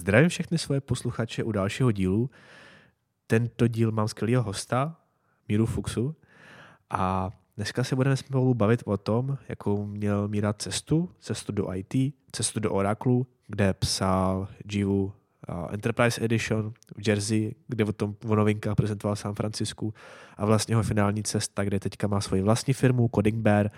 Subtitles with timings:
[0.00, 2.30] Zdravím všechny svoje posluchače u dalšího dílu.
[3.26, 4.96] Tento díl mám skvělého hosta,
[5.48, 6.16] Míru Fuxu.
[6.90, 12.14] A dneska se budeme spolu bavit o tom, jakou měl Míra cestu, cestu do IT,
[12.32, 15.12] cestu do Oracle, kde psal Jivu
[15.70, 19.94] Enterprise Edition v Jersey, kde o tom o novinkách prezentoval San Francisku
[20.36, 23.70] a vlastně jeho finální cesta, kde teďka má svoji vlastní firmu Coding Bear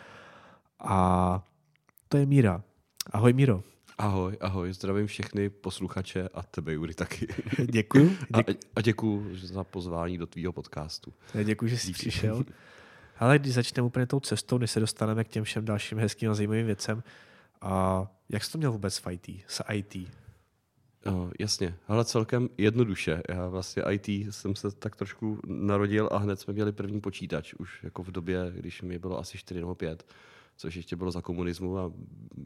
[0.79, 1.43] a
[2.09, 2.63] to je Míra.
[3.13, 3.72] Ahoj Míro.
[3.99, 7.27] Ahoj, ahoj, zdravím všechny posluchače a tebe, Juri, taky.
[7.71, 8.17] Děkuju.
[8.33, 8.39] A,
[8.77, 11.13] a děkuju za pozvání do tvýho podcastu.
[11.45, 11.99] Děkuji, že jsi Díky.
[11.99, 12.45] přišel.
[13.19, 16.35] Ale když začneme úplně tou cestou, než se dostaneme k těm všem dalším hezkým a
[16.35, 17.03] zajímavým věcem,
[17.61, 20.09] a jak jsi to měl vůbec v IT, s IT?
[21.07, 23.23] No, jasně, ale celkem jednoduše.
[23.29, 27.83] Já vlastně IT jsem se tak trošku narodil a hned jsme měli první počítač, už
[27.83, 30.05] jako v době, když mi bylo asi 4 nebo 5
[30.63, 31.93] což ještě bylo za komunismu a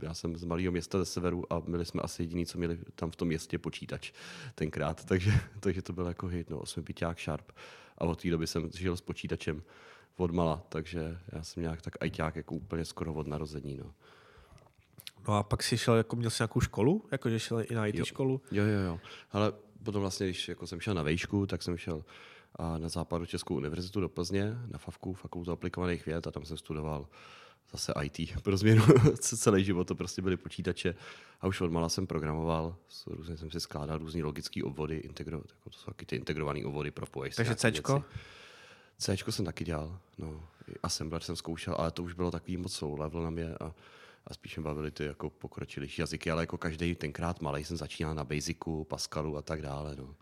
[0.03, 3.11] já jsem z malého města ze severu a měli jsme asi jediný, co měli tam
[3.11, 4.13] v tom městě počítač
[4.55, 7.53] tenkrát, takže, takže to byl jako hit, no, osmipiťák Sharp
[7.99, 9.63] a od té doby jsem žil s počítačem
[10.17, 13.95] od mala, takže já jsem nějak tak ajťák jako úplně skoro od narození, no.
[15.29, 17.05] No a pak jsi šel, jako měl jsi nějakou školu?
[17.13, 18.05] Jako, že šel i na IT jo.
[18.05, 18.41] školu?
[18.51, 19.01] Jo, jo, jo.
[19.33, 22.05] Ale potom vlastně, když jako jsem šel na vejšku, tak jsem šel
[22.55, 26.57] a na západu Českou univerzitu do Plzně, na FAVku, Fakultu aplikovaných věd a tam jsem
[26.57, 27.09] studoval
[27.73, 28.85] zase IT pro změnu.
[29.21, 30.95] Celý život to prostě byly počítače
[31.41, 35.79] a už odmala jsem programoval, různě jsem si skládal různé logické obvody, integro, jako to
[35.79, 37.37] jsou taky ty integrované obvody pro pojezd.
[37.37, 38.05] Takže Cčko?
[38.99, 40.49] Cčko jsem taky dělal, no.
[40.83, 43.75] Assembler jsem zkoušel, ale to už bylo takový moc low level na mě a,
[44.27, 48.15] a spíš mě bavily ty jako pokročilejší jazyky, ale jako každý tenkrát malý jsem začínal
[48.15, 50.15] na Basicu, Pascalu a tak dále, no.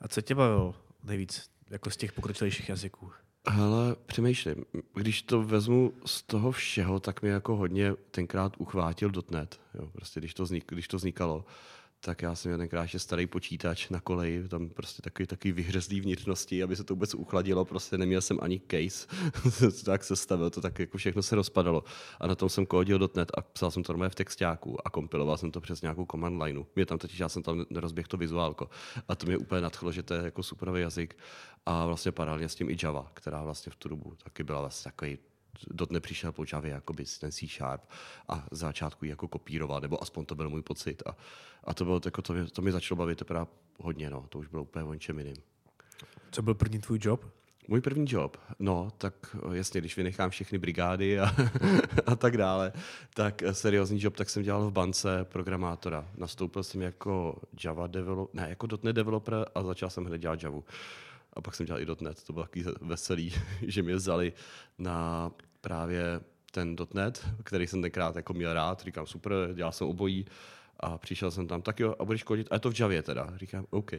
[0.00, 3.12] A co tě bavilo nejvíc jako z těch pokročilejších jazyků?
[3.44, 4.64] Ale přemýšlím,
[4.94, 9.60] když to vezmu z toho všeho, tak mi jako hodně tenkrát uchvátil dotnet.
[9.74, 11.44] Jo, prostě když to, vznik, když to vznikalo,
[12.04, 16.00] tak já jsem měl tenkrát ještě starý počítač na koleji, tam prostě takový, takový vyhřezlý
[16.00, 19.06] vnitřnosti, aby se to vůbec uchladilo, prostě neměl jsem ani case,
[19.84, 21.84] tak se stavil, to tak jako všechno se rozpadalo.
[22.20, 25.38] A na tom jsem kódil .NET a psal jsem to normálně v textáku a kompiloval
[25.38, 26.64] jsem to přes nějakou command lineu.
[26.76, 28.70] Mě tam totiž, já jsem tam rozběhl to vizuálko
[29.08, 31.16] a to mě úplně nadchlo, že to je jako superový jazyk
[31.66, 34.92] a vlastně paralelně s tím i Java, která vlastně v tu dobu taky byla vlastně
[34.92, 35.18] takový
[35.70, 37.82] dot nepřišel po Javě jakoby ten C Sharp
[38.28, 41.02] a z začátku jako kopíroval, nebo aspoň to byl můj pocit.
[41.06, 41.16] A,
[41.64, 43.46] a to bylo jako, to, mě, to mě začalo bavit teprve
[43.78, 44.26] hodně, no.
[44.28, 45.36] to už bylo úplně o něčem jiným.
[46.30, 47.24] Co byl první tvůj job?
[47.68, 51.34] Můj první job, no, tak jasně, když vynechám všechny brigády a,
[52.06, 52.72] a tak dále,
[53.14, 56.08] tak seriózní job, tak jsem dělal v bance programátora.
[56.16, 60.64] Nastoupil jsem jako Java developer, ne, jako .NET developer a začal jsem hned dělat Javu.
[61.34, 64.32] A pak jsem dělal i .NET, to bylo takový veselý, že mě vzali
[64.78, 65.30] na
[65.60, 70.26] právě ten .NET, který jsem tenkrát jako měl rád, říkám super, dělal jsem obojí
[70.80, 73.32] a přišel jsem tam, tak jo, a budeš kodit, a je to v Javě teda.
[73.36, 73.90] Říkám, OK,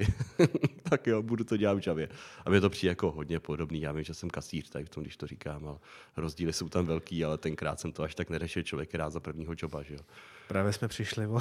[0.89, 2.09] tak jo, budu to dělat v Javě.
[2.45, 5.03] A mě to přijde jako hodně podobný, já vím, že jsem kasíř, tak v tom,
[5.03, 5.77] když to říkám, ale
[6.17, 9.53] rozdíly jsou tam velký, ale tenkrát jsem to až tak neřešil, člověk rád za prvního
[9.61, 9.99] joba, že jo.
[10.47, 11.39] Právě jsme přišli o,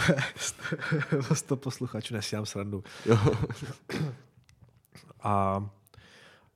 [1.30, 2.84] o 100 posluchačů, nesíám srandu.
[3.06, 3.18] Jo.
[5.22, 5.64] a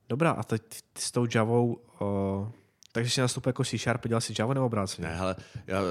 [0.09, 0.61] Dobrá, a teď
[0.97, 2.51] s tou Javou, uh,
[2.91, 5.07] takže jsi nastoupil jako C Sharp, dělal si Java nebo obráceně?
[5.07, 5.35] Ne, hele,
[5.67, 5.81] já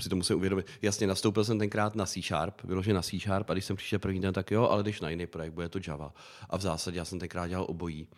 [0.00, 0.66] si to musím uvědomit.
[0.82, 3.98] Jasně, nastoupil jsem tenkrát na C Sharp, vyloženě na C Sharp a když jsem přišel
[3.98, 6.12] první den, tak jo, ale když na jiný projekt, bude to Java.
[6.50, 8.08] A v zásadě já jsem tenkrát dělal obojí.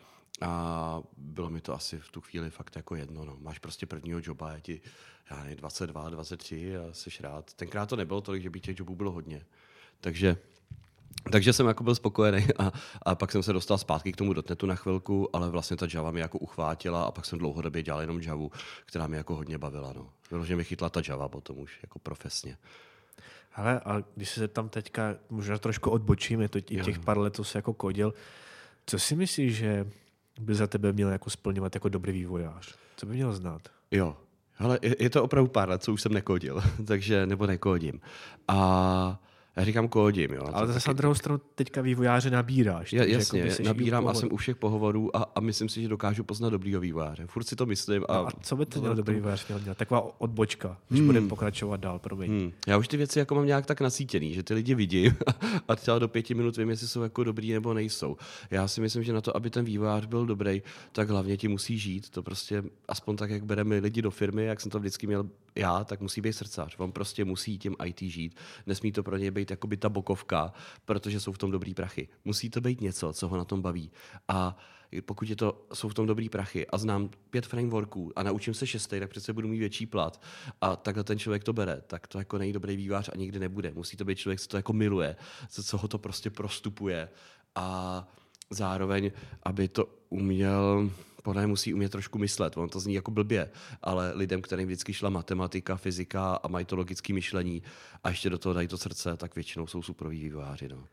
[0.40, 3.24] A bylo mi to asi v tu chvíli fakt jako jedno.
[3.24, 3.36] No.
[3.40, 4.80] Máš prostě prvního joba, je ti
[5.30, 7.54] já nevím, 22, 23 a jsi rád.
[7.54, 9.44] Tenkrát to nebylo tolik, že by těch jobů bylo hodně.
[10.00, 10.36] Takže
[11.30, 12.72] takže jsem jako byl spokojený a,
[13.02, 16.10] a pak jsem se dostal zpátky k tomu dotnetu na chvilku, ale vlastně ta Java
[16.10, 18.50] mě jako uchvátila a pak jsem dlouhodobě dělal jenom Javu,
[18.86, 19.92] která mě jako hodně bavila.
[19.96, 20.10] No.
[20.30, 22.56] Vyloženě mi chytla ta Java potom už jako profesně.
[23.54, 27.44] Ale a když se tam teďka, možná trošku odbočím, je to těch pár let, co
[27.44, 28.14] jsi jako kodil,
[28.86, 29.86] co si myslíš, že
[30.40, 32.74] by za tebe měl jako splňovat jako dobrý vývojář?
[32.96, 33.62] Co by měl znát?
[33.90, 34.16] Jo,
[34.58, 38.00] ale je, je to opravdu pár let, co už jsem nekodil, takže nebo nekodím.
[38.48, 39.20] A
[39.56, 40.48] já říkám kódím, jo.
[40.52, 40.88] Ale zase taky...
[40.88, 42.92] na druhou stranu teďka vývojáře nabíráš.
[42.92, 46.24] Ja, jasně, jako nabírám a jsem u všech pohovorů a, a myslím si, že dokážu
[46.24, 47.26] poznat dobrýho vývojáře.
[47.26, 48.04] Furt si to myslím.
[48.08, 49.78] A, no a co by to měl dobrý vývojář měl dělat?
[49.78, 51.06] Taková odbočka, když hmm.
[51.06, 52.30] budeme pokračovat dál, promiň.
[52.30, 52.52] Hmm.
[52.66, 55.16] Já už ty věci jako mám nějak tak nasítěný, že ty lidi vidím
[55.68, 58.16] a třeba do pěti minut vím, jestli jsou jako dobrý nebo nejsou.
[58.50, 60.62] Já si myslím, že na to, aby ten vývojář byl dobrý,
[60.92, 62.10] tak hlavně ti musí žít.
[62.10, 65.84] To prostě aspoň tak, jak bereme lidi do firmy, jak jsem to vždycky měl já,
[65.84, 66.74] tak musí být srdcař.
[66.78, 68.36] On prostě musí tím IT žít.
[68.66, 70.52] Nesmí to pro něj být jako by ta bokovka,
[70.84, 72.08] protože jsou v tom dobrý prachy.
[72.24, 73.90] Musí to být něco, co ho na tom baví.
[74.28, 74.56] A
[75.00, 78.66] pokud je to, jsou v tom dobrý prachy a znám pět frameworků a naučím se
[78.66, 80.22] šestý, tak přece budu mít větší plat
[80.60, 83.72] a takhle ten člověk to bere, tak to jako není dobrý vývář a nikdy nebude.
[83.74, 85.16] Musí to být člověk, co to jako miluje,
[85.48, 87.08] co, co ho to prostě prostupuje
[87.54, 88.08] a
[88.50, 89.10] zároveň,
[89.42, 90.90] aby to uměl
[91.22, 92.56] podle musí umět trošku myslet.
[92.56, 93.50] On to zní jako blbě,
[93.82, 97.62] ale lidem, kterým vždycky šla matematika, fyzika a mají to logické myšlení
[98.04, 100.68] a ještě do toho dají to srdce, tak většinou jsou superoví vývojáři.
[100.68, 100.84] No.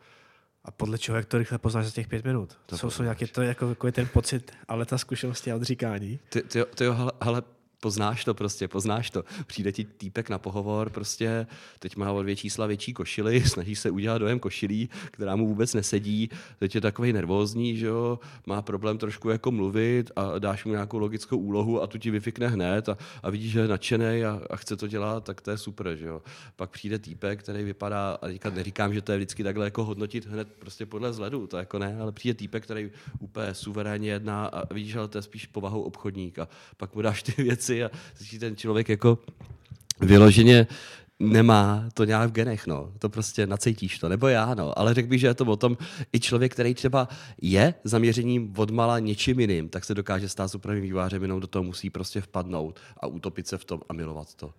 [0.64, 2.58] A podle čeho, jak to rychle poznáš za těch pět minut?
[2.66, 6.20] To jsou, jsou nějaký to jako, jako ten pocit, ale ta zkušenost a odříkání?
[6.30, 7.44] Ty, ty, ty jo, hele, hele,
[7.80, 9.24] poznáš to prostě, poznáš to.
[9.48, 11.48] Přijde ti týpek na pohovor, prostě
[11.80, 15.74] teď má o dvě čísla větší košily, snaží se udělat dojem košilí, která mu vůbec
[15.74, 16.30] nesedí,
[16.60, 20.98] teď je takový nervózní, že jo, má problém trošku jako mluvit a dáš mu nějakou
[20.98, 24.56] logickou úlohu a tu ti vyfikne hned a, a vidíš, že je nadšený a, a,
[24.56, 26.22] chce to dělat, tak to je super, že jo.
[26.56, 30.26] Pak přijde týpek, který vypadá, a teďka neříkám, že to je vždycky takhle jako hodnotit
[30.26, 34.74] hned prostě podle vzhledu, to jako ne, ale přijde týpek, který úplně suverénně jedná a
[34.74, 36.48] vidíš, že to je spíš povahou obchodník a
[36.78, 39.20] pak mu dáš ty věci věci a ten člověk jako
[40.02, 40.68] vyloženě
[41.20, 42.92] nemá to nějak v genech, no.
[43.00, 44.80] To prostě nacítíš to, nebo já, no.
[44.80, 45.78] Ale řekl bych, že je to o tom,
[46.14, 47.08] i člověk, který třeba
[47.42, 51.90] je zaměřením odmala něčím jiným, tak se dokáže stát superovým vývářem, jenom do toho musí
[51.90, 54.54] prostě vpadnout a utopit se v tom a milovat to.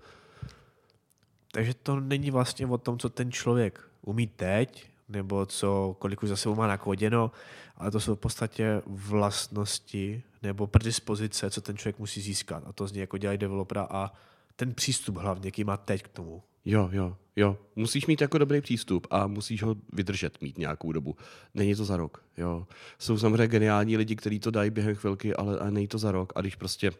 [1.52, 6.28] Takže to není vlastně o tom, co ten člověk umí teď, nebo co, kolik už
[6.28, 7.30] za sebou má nakoděno,
[7.76, 12.62] ale to jsou v podstatě vlastnosti nebo predispozice, co ten člověk musí získat.
[12.66, 14.12] A to z něj jako dělají developera a
[14.56, 16.42] ten přístup hlavně, jaký má teď k tomu.
[16.64, 17.58] Jo, jo, jo.
[17.76, 21.16] Musíš mít jako dobrý přístup a musíš ho vydržet mít nějakou dobu.
[21.54, 22.66] Není to za rok, jo.
[22.98, 26.32] Jsou samozřejmě geniální lidi, kteří to dají během chvilky, ale, ale není to za rok.
[26.36, 26.90] A když prostě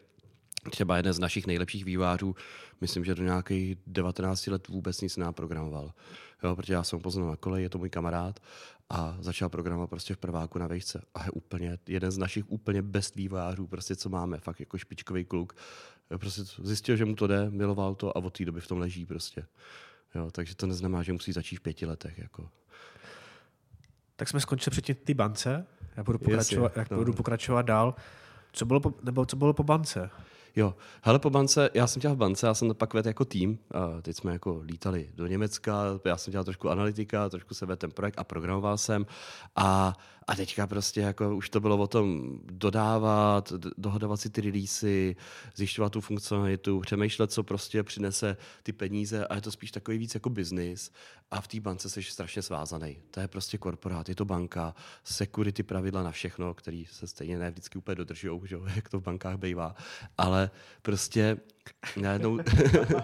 [0.69, 2.35] třeba jeden z našich nejlepších vývářů,
[2.81, 5.93] myslím, že do nějakých 19 let vůbec nic náprogramoval.
[6.43, 8.39] Jo, protože já jsem ho poznal na kole, je to můj kamarád
[8.89, 11.01] a začal programovat prostě v prváku na vejce.
[11.15, 15.25] A je úplně jeden z našich úplně best vývářů, prostě co máme, fakt jako špičkový
[15.25, 15.55] kluk.
[16.17, 19.05] Prostě zjistil, že mu to jde, miloval to a od té doby v tom leží
[19.05, 19.45] prostě.
[20.15, 22.17] Jo, takže to neznamená, že musí začít v pěti letech.
[22.17, 22.49] Jako.
[24.15, 25.65] Tak jsme skončili předtím ty bance.
[25.97, 26.97] Já budu pokračovat, Jasně, jak no.
[26.97, 27.95] budu pokračovat dál.
[28.51, 30.09] Co bylo po, nebo co bylo po bance?
[30.55, 33.59] Jo, hele, po bance, já jsem dělal v bance, já jsem pak vedl jako tým,
[33.71, 37.77] a teď jsme jako lítali do Německa, já jsem dělal trošku analytika, trošku se vedl
[37.77, 39.05] ten projekt a programoval jsem
[39.55, 45.15] a a teďka prostě jako už to bylo o tom dodávat, dohodovat si ty releasy,
[45.55, 50.13] zjišťovat tu funkcionalitu, přemýšlet, co prostě přinese ty peníze a je to spíš takový víc
[50.13, 50.91] jako biznis
[51.31, 52.97] a v té bance jsi strašně svázaný.
[53.11, 57.51] To je prostě korporát, je to banka, security pravidla na všechno, který se stejně ne
[57.51, 58.57] vždycky úplně dodržují, že?
[58.75, 59.75] jak to v bankách bývá,
[60.17, 60.40] ale
[60.81, 61.37] prostě
[62.01, 62.39] Najednou...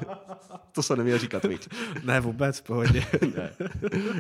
[0.72, 1.70] to se neměl říkat, víc.
[2.04, 3.06] Ne, vůbec, pohodě.
[3.36, 3.52] ne.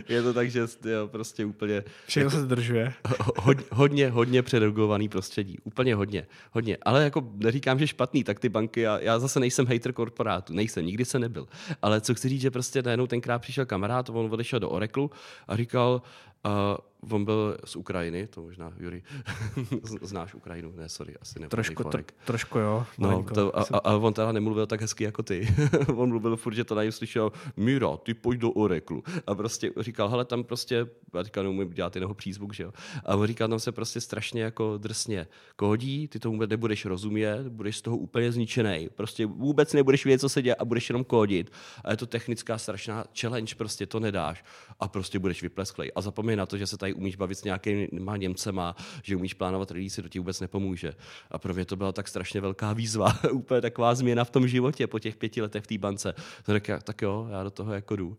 [0.09, 1.83] Je to tak, že jo, prostě úplně...
[2.07, 2.93] Všechno se zdržuje.
[3.37, 5.59] Hodně, hodně, hodně předregulovaný prostředí.
[5.63, 6.27] Úplně hodně.
[6.51, 6.77] Hodně.
[6.81, 10.53] Ale jako neříkám, že špatný, tak ty banky, já, já zase nejsem hater korporátu.
[10.53, 11.47] Nejsem, nikdy se nebyl.
[11.81, 15.07] Ale co chci říct, že prostě najednou tenkrát přišel kamarád, on odešel do Oracle
[15.47, 16.01] a říkal,
[16.45, 19.03] uh, on byl z Ukrajiny, to možná, Juri,
[20.01, 20.73] znáš Ukrajinu?
[20.75, 21.47] Ne, sorry, asi ne.
[21.47, 22.85] Trošku, tro, trošku jo.
[22.97, 25.47] No, to, a, a, a, on teda nemluvil tak hezky jako ty.
[25.95, 29.01] on mluvil furt, že to na něj slyšel, Míra, ty pojď do Oracle.
[29.27, 32.73] A prostě říkal, hele, tam prostě, já teďka neumím dělat jeho přízvuk, že jo.
[33.05, 37.77] A on říkal, tam se prostě strašně jako drsně kodí, ty tomu nebudeš rozumět, budeš
[37.77, 38.89] z toho úplně zničený.
[38.95, 41.51] Prostě vůbec nebudeš vědět, co se děje a budeš jenom kodit.
[41.83, 44.43] A je to technická strašná challenge, prostě to nedáš.
[44.79, 45.91] A prostě budeš vyplesklej.
[45.95, 49.71] A zapomeň na to, že se tady umíš bavit s nějakýma Němcema, že umíš plánovat
[49.71, 50.93] release, to ti vůbec nepomůže.
[51.31, 54.87] A pro mě to byla tak strašně velká výzva, úplně taková změna v tom životě
[54.87, 56.13] po těch pěti letech v té bance.
[56.43, 58.17] Tak, tak jo, já do toho jako jdu.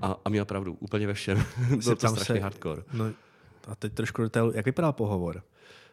[0.00, 1.44] A, a měl pravdu, úplně ve všem.
[1.68, 2.82] Bylo to strašně se, hardcore.
[2.92, 3.04] No,
[3.68, 5.42] a teď trošku detail, jak vypadal pohovor?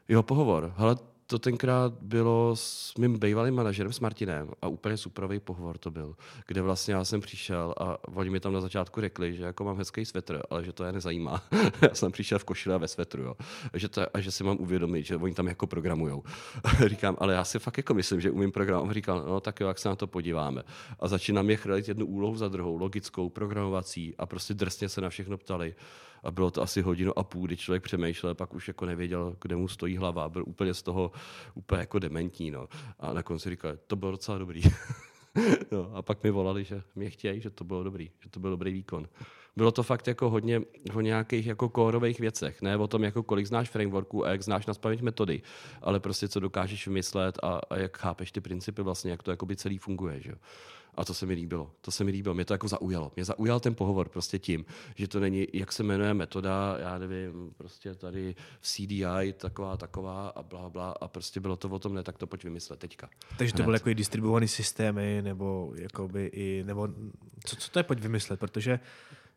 [0.10, 0.74] Jo, pohovor.
[0.77, 0.98] Hele,
[1.34, 6.16] to tenkrát bylo s mým bývalým manažerem, s Martinem a úplně superový pohovor to byl,
[6.48, 9.78] kde vlastně já jsem přišel a oni mi tam na začátku řekli, že jako mám
[9.78, 11.44] hezký svetr, ale že to je nezajímá.
[11.82, 13.36] já jsem přišel v košile a ve svetru, jo.
[13.74, 16.24] Že to, a že si mám uvědomit, že oni tam jako programujou.
[16.86, 18.94] Říkám, ale já si fakt jako myslím, že umím programovat.
[18.94, 20.63] Říkal, no tak jo, jak se na to podíváme.
[21.00, 25.10] A začínám je chrálit jednu úlohu za druhou, logickou, programovací a prostě drsně se na
[25.10, 25.75] všechno ptali
[26.24, 29.56] a bylo to asi hodinu a půl, kdy člověk přemýšlel, pak už jako nevěděl, kde
[29.56, 31.12] mu stojí hlava, byl úplně z toho
[31.53, 32.51] úplně jako dementní.
[32.51, 32.68] No.
[33.00, 34.62] A na konci říkal, to bylo docela dobrý.
[35.72, 38.50] no, a pak mi volali, že mě chtějí, že to bylo dobrý, že to byl
[38.50, 39.08] dobrý výkon.
[39.56, 40.62] Bylo to fakt jako hodně
[40.94, 44.65] o nějakých jako kórových věcech, ne o tom, jako kolik znáš frameworků a jak znáš
[44.65, 45.42] na metody,
[45.82, 49.56] ale prostě co dokážeš vymyslet a, a jak chápeš ty principy vlastně, jak to jakoby
[49.56, 50.22] celý funguje.
[50.22, 50.36] Že?
[50.96, 51.72] A to se mi líbilo.
[51.82, 52.36] To se mi líbilo.
[52.36, 53.12] Mě to jako zaujalo.
[53.16, 57.52] Mě zaujal ten pohovor prostě tím, že to není, jak se jmenuje metoda, já nevím,
[57.58, 60.92] prostě tady v CDI taková, taková a bla, bla.
[61.02, 63.10] A prostě bylo to o tom, ne, tak to pojď vymyslet teďka.
[63.38, 66.88] Takže to byly jako i distribuované systémy, nebo jakoby i, nebo
[67.46, 68.80] co, co to je pojď vymyslet, protože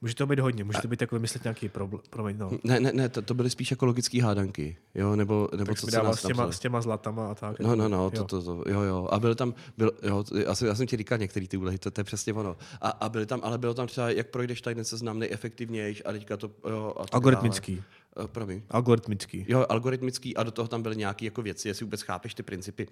[0.01, 2.03] Může to být hodně, může to být jako vymyslet nějaký problém.
[2.11, 2.51] Promiň, no.
[2.65, 5.87] Ne, ne, ne, to, to byly spíš jako logické hádanky, jo, nebo, nebo tak co
[5.87, 7.61] se s těma, s těma zlatama a tak.
[7.61, 9.09] No, no, no, to, to, to, jo, jo.
[9.11, 11.91] A byl tam, byl, jo, já, jsem, já jsem ti říkal některý ty úlehy, to,
[11.91, 12.57] to, je přesně ono.
[12.81, 16.13] A, a byly tam, ale bylo tam třeba, jak projdeš tady ten seznam nejefektivnější a
[16.13, 17.83] teďka to, jo, a Algoritmický.
[18.21, 18.63] Uh, promiň.
[18.71, 19.45] Algoritmický.
[19.49, 22.87] Jo, algoritmický a do toho tam byly nějaké jako věci, jestli vůbec chápeš ty principy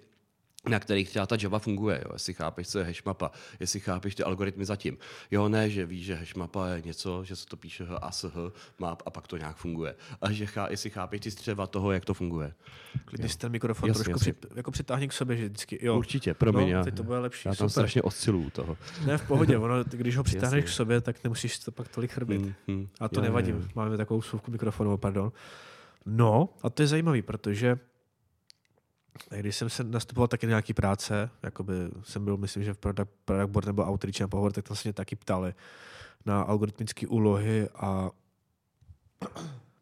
[0.69, 2.11] na kterých třeba ta Java funguje, jo?
[2.13, 4.97] jestli chápeš, co je hashmapa, jestli chápeš ty algoritmy zatím.
[5.31, 8.23] Jo, ne, že víš, že hashmapa je něco, že se to píše H a s
[8.23, 9.95] H map a pak to nějak funguje.
[10.21, 12.53] A že chá, jestli chápeš ty střeva toho, jak to funguje.
[13.05, 14.33] Klidně si ten mikrofon jasně, trošku jasně.
[14.33, 15.97] Při, jako přitáhni k sobě, že vždycky, jo.
[15.97, 17.47] Určitě, promiň, no, teď to bude lepší.
[17.47, 17.71] Já tam super.
[17.71, 18.77] strašně osciluju toho.
[19.05, 22.41] Ne, v pohodě, ono, když ho přitáhneš k sobě, tak nemusíš to pak tolik chrbit.
[22.41, 23.57] Mm, mm, a to jo, nevadí, jo.
[23.75, 25.31] máme takovou souvku mikrofonu, pardon.
[26.05, 27.79] No, a to je zajímavý, protože
[29.29, 33.11] když jsem se nastupoval taky na nějaký práce, jakoby jsem byl, myslím, že v Product,
[33.25, 35.53] product Board nebo Outreach na pohovor, tak tam se mě taky ptali
[36.25, 38.11] na algoritmické úlohy a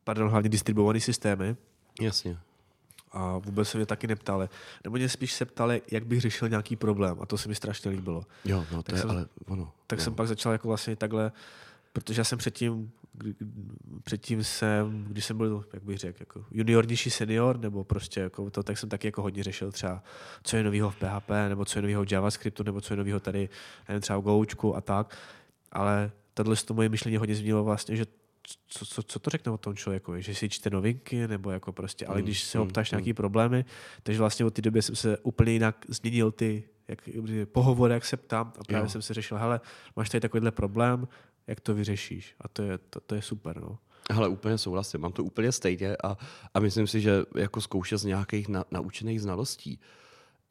[0.03, 1.55] pardon, hlavně distribuované systémy.
[2.01, 2.37] Jasně.
[3.11, 4.49] A vůbec se mě taky neptali.
[4.83, 7.17] Nebo mě spíš se ptali, jak bych řešil nějaký problém.
[7.21, 8.23] A to se mi strašně líbilo.
[8.45, 9.71] Jo, no to tak je jsem, ale ono.
[9.87, 10.05] Tak jo.
[10.05, 11.31] jsem pak začal jako vlastně takhle,
[11.93, 12.91] protože já jsem předtím
[14.03, 18.63] předtím jsem, když jsem byl, jak bych řekl, jako juniornější senior, nebo prostě jako to,
[18.63, 20.03] tak jsem taky jako hodně řešil třeba,
[20.43, 23.19] co je nového v PHP, nebo co je nového v JavaScriptu, nebo co je nového
[23.19, 23.49] tady,
[23.87, 25.17] nevím, třeba v Goučku a tak.
[25.71, 28.05] Ale tohle to moje myšlení hodně změnilo vlastně, že
[28.67, 32.05] co, co, co to řekne o tom člověku, že si čte novinky, nebo jako prostě,
[32.05, 33.15] ale mm, když se ho ptáš mm, nějaký mm.
[33.15, 33.65] problémy,
[34.03, 37.09] takže vlastně od té doby jsem se úplně jinak změnil ty jak,
[37.51, 38.89] pohovor, jak se ptám a právě jo.
[38.89, 39.61] jsem si řešil, hele,
[39.95, 41.07] máš tady takovýhle problém,
[41.47, 42.35] jak to vyřešíš.
[42.41, 43.61] A to je, to, to je super.
[43.61, 43.77] No.
[44.09, 46.17] Ale úplně souhlasím, mám to úplně stejně a,
[46.53, 49.79] a myslím si, že jako zkoušet z nějakých na, naučených znalostí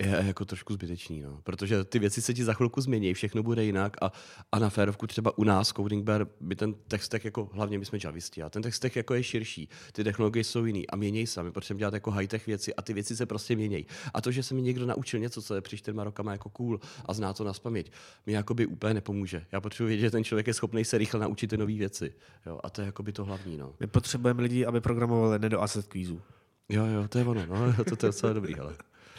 [0.02, 1.40] je jako trošku zbytečný, no.
[1.44, 4.12] protože ty věci se ti za chvilku změní, všechno bude jinak a,
[4.52, 7.98] a na férovku třeba u nás Coding Bear by ten textek jako, hlavně my jsme
[8.04, 11.52] javisti a ten textek jako je širší, ty technologie jsou jiný a měněj se, my
[11.52, 13.86] potřebujeme dělat jako high-tech věci a ty věci se prostě měnějí.
[14.14, 16.80] A to, že se mi někdo naučil něco, co je při čtyřma rokama jako cool
[17.06, 17.92] a zná to na spaměť,
[18.26, 19.46] mi jako by úplně nepomůže.
[19.52, 22.14] Já potřebuji vědět, že ten člověk je schopný se rychle naučit ty nové věci.
[22.46, 22.60] Jo?
[22.64, 23.56] A to je jako by to hlavní.
[23.56, 23.74] No.
[23.80, 26.20] My potřebujeme lidi, aby programovali ne do asset kvízu.
[26.68, 28.76] Jo, jo, to je ono, no, to, to je docela dobrý, ale.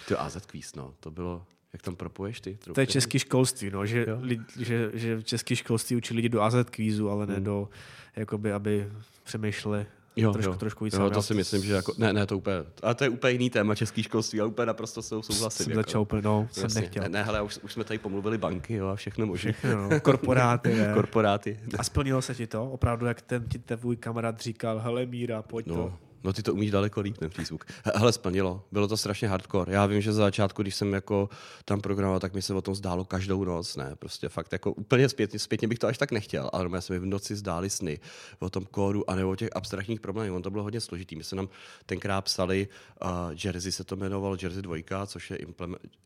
[0.07, 2.57] Ty AZ Quiz, no, to bylo, jak tam propoješ ty?
[2.73, 6.55] To je český školství, no, že, li, že, že český školství učí lidi do AZ
[6.69, 7.43] kvízu, ale ne hmm.
[7.43, 7.69] do,
[8.15, 8.91] jakoby, aby
[9.23, 10.57] přemýšleli Jo, trošku, jo.
[10.57, 10.93] trošku víc.
[10.93, 13.49] Jo, to si myslím, že jako, ne, ne, to úplně, ale to je úplně jiný
[13.49, 15.63] téma český školství, ale úplně naprosto s souhlasím.
[15.63, 15.79] Jsem jako.
[15.79, 16.81] začal úplně, no, jsem Jasně.
[16.81, 17.03] nechtěl.
[17.03, 19.51] Ne, ne hele, už, už jsme tady pomluvili banky jo, a všechno možné.
[19.51, 19.99] Všechno, no.
[19.99, 20.91] Korporáty, ne.
[20.93, 21.59] Korporáty.
[21.77, 22.71] A splnilo se ti to?
[22.71, 25.75] Opravdu, jak ten ti tvůj kamarád říkal, hele Míra, pojď no.
[25.75, 25.93] to.
[26.23, 27.65] No ty to umíš daleko líp, ten přízvuk.
[27.95, 28.63] Hele, splnilo.
[28.71, 29.73] Bylo to strašně hardcore.
[29.73, 31.29] Já vím, že za začátku, když jsem jako
[31.65, 33.75] tam programoval, tak mi se o tom zdálo každou noc.
[33.75, 36.93] Ne, prostě fakt jako úplně zpětně, zpětně bych to až tak nechtěl, ale já se
[36.93, 37.99] mi v noci zdály sny
[38.39, 40.31] o tom kódu a nebo o těch abstraktních problémech.
[40.31, 41.15] On to bylo hodně složitý.
[41.15, 41.49] My jsme nám
[41.85, 42.67] tenkrát psali,
[43.03, 43.09] uh,
[43.43, 45.37] Jersey se to jmenovalo Jersey 2, což je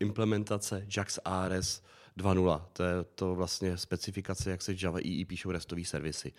[0.00, 1.82] implementace JAX ARS
[2.18, 2.62] 2.0.
[2.72, 6.32] To je to vlastně specifikace, jak se Java EE píšou restové servisy.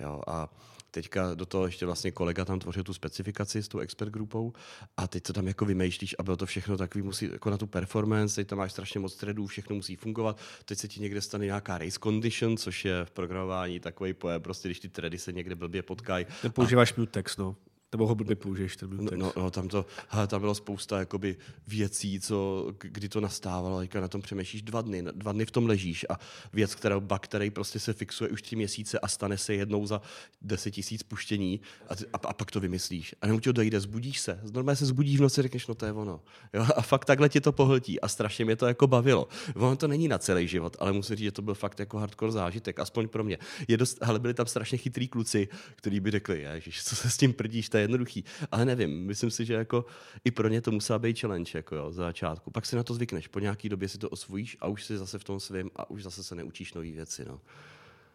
[0.00, 0.48] Jo, a
[0.90, 4.52] teďka do toho ještě vlastně kolega tam tvořil tu specifikaci s tou expert grupou
[4.96, 7.66] a teď to tam jako vymýšlíš a bylo to všechno takový, musí jako na tu
[7.66, 11.44] performance, teď tam máš strašně moc threadů, všechno musí fungovat, teď se ti někde stane
[11.44, 15.54] nějaká race condition, což je v programování takový pojem, prostě když ty thready se někde
[15.54, 16.26] blbě potkají.
[16.52, 17.06] Používáš a...
[17.06, 17.56] text, no.
[17.92, 21.36] Nebo ho blbě použiješ ten no, no, no, tam, to, hele, tam bylo spousta jakoby,
[21.66, 25.66] věcí, co, kdy to nastávalo, jak na tom přemýšlíš dva dny, dva dny v tom
[25.66, 26.18] ležíš a
[26.52, 30.00] věc, která, bug, který prostě se fixuje už tři měsíce a stane se jednou za
[30.42, 33.14] deset tisíc puštění a, a, a, pak to vymyslíš.
[33.20, 35.86] A nebo ti to dojde, zbudíš se, normálně se zbudíš v noci, řekneš, no to
[35.86, 36.20] je ono.
[36.52, 36.66] Jo?
[36.76, 39.28] A fakt takhle ti to pohltí a strašně mě to jako bavilo.
[39.54, 42.32] Ono to není na celý život, ale musím říct, že to byl fakt jako hardcore
[42.32, 43.38] zážitek, aspoň pro mě.
[43.68, 47.16] Je dost, ale byli tam strašně chytrý kluci, kteří by řekli, ježiš, co se s
[47.16, 48.24] tím prdíš, to je jednoduchý.
[48.52, 49.84] Ale nevím, myslím si, že jako
[50.24, 52.50] i pro ně to musela být challenge jako jo, za začátku.
[52.50, 55.18] Pak si na to zvykneš, po nějaký době si to osvojíš a už si zase
[55.18, 57.24] v tom svém a už zase se neučíš nové věci.
[57.28, 57.40] No.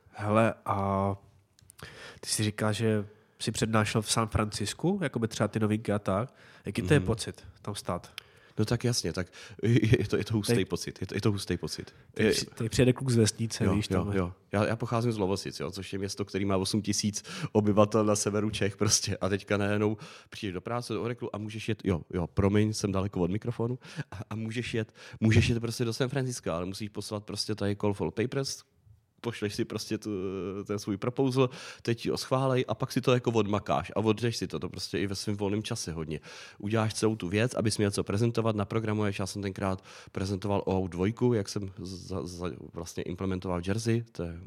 [0.09, 1.15] Hele, a
[2.19, 3.05] ty jsi říkal, že
[3.39, 6.33] jsi přednášel v San Francisku, jako by třeba ty novinky a tak.
[6.65, 6.93] Jaký to mm-hmm.
[6.93, 7.07] je mhm.
[7.07, 8.22] pocit tam stát?
[8.59, 9.27] No tak jasně, tak
[9.99, 11.01] je to, je to hustý Teď, pocit.
[11.01, 11.93] Je to, je to hustý pocit.
[12.55, 13.87] Tady přijede kluk z vesnice, jo, víš.
[13.91, 14.33] Jo, jo.
[14.51, 18.15] Já, já pocházím z Lovosic, jo, což je město, který má 8 tisíc obyvatel na
[18.15, 19.17] severu Čech prostě.
[19.17, 19.97] A teďka najednou
[20.29, 23.79] přijdeš do práce, do Oreklu a můžeš jet, jo, jo, promiň, jsem daleko od mikrofonu,
[24.11, 27.75] a, a můžeš jet, můžeš jet prostě do San Francisca, ale musíš poslat prostě tady
[27.75, 28.63] call for papers,
[29.23, 30.09] pošleš si prostě tu,
[30.67, 31.49] ten svůj proposal,
[31.81, 34.69] teď ti ho schválej a pak si to jako odmakáš a odřeš si to, to
[34.69, 36.19] prostě i ve svém volném čase hodně.
[36.59, 41.33] Uděláš celou tu věc, abys měl co prezentovat, naprogramuješ, já jsem tenkrát prezentoval o dvojku,
[41.33, 44.39] jak jsem za, za, vlastně implementoval Jersey, to je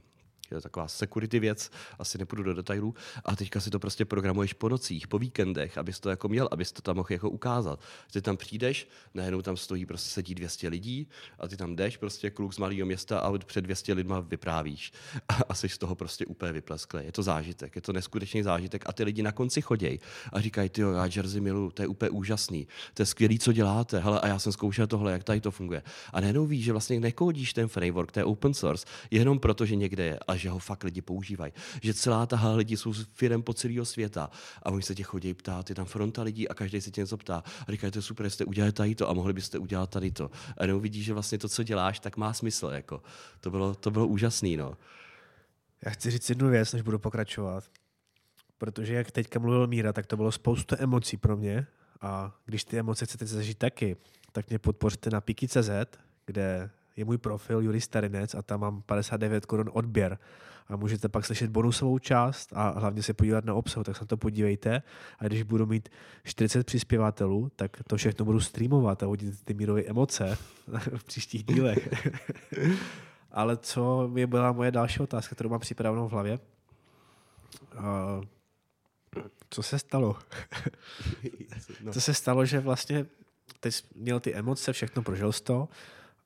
[0.50, 2.95] je taková security věc, asi nepůjdu do detailů.
[3.25, 6.73] A teďka si to prostě programuješ po nocích, po víkendech, abys to jako měl, abys
[6.73, 7.81] to tam mohl jako ukázat.
[8.12, 12.31] Ty tam přijdeš, najednou tam stojí, prostě sedí 200 lidí a ty tam jdeš, prostě
[12.31, 14.93] kluk z malého města a před 200 lidma vyprávíš.
[15.29, 17.05] A, a jsi z toho prostě úplně vyplesklý.
[17.05, 20.00] Je to zážitek, je to neskutečný zážitek a ty lidi na konci chodí
[20.33, 23.99] a říkají, ty já Jersey milu, to je úplně úžasný, to je skvělý, co děláte,
[23.99, 25.83] hele, a já jsem zkoušel tohle, jak tady to funguje.
[26.12, 29.76] A najednou víš, že vlastně nekodíš ten framework, to je open source, jenom proto, že
[29.76, 31.52] někde je a že ho fakt lidi používají.
[31.83, 34.31] Že celá ta lidi jsou firem po celého světa
[34.62, 37.16] a oni se tě chodí ptát, je tam fronta lidí a každý se tě něco
[37.16, 37.43] ptá.
[37.66, 40.31] A říkají, to je super, jste udělali tady to a mohli byste udělat tady to.
[40.57, 42.66] A jenom vidíš, že vlastně to, co děláš, tak má smysl.
[42.66, 43.02] Jako.
[43.40, 44.57] To, bylo, to bylo úžasný.
[44.57, 44.76] No.
[45.85, 47.64] Já chci říct jednu věc, než budu pokračovat.
[48.59, 51.66] Protože jak teďka mluvil Míra, tak to bylo spoustu emocí pro mě.
[52.00, 53.97] A když ty emoce chcete zažít taky,
[54.33, 55.71] tak mě podpořte na piki.cz,
[56.26, 60.19] kde je můj profil Juri Starinec a tam mám 59 korun odběr
[60.69, 64.07] a můžete pak slyšet bonusovou část a hlavně se podívat na obsah, tak se na
[64.07, 64.83] to podívejte
[65.19, 65.88] a když budu mít
[66.25, 70.38] 40 přispěvatelů, tak to všechno budu streamovat a hodit ty mírové emoce
[70.97, 71.88] v příštích dílech.
[73.33, 76.38] Ale co je byla moje další otázka, kterou mám připravenou v hlavě?
[77.75, 78.25] Uh,
[79.50, 80.17] co se stalo?
[81.85, 81.93] no.
[81.93, 83.07] Co se stalo, že vlastně
[83.61, 85.69] teď měl ty emoce, všechno prožil to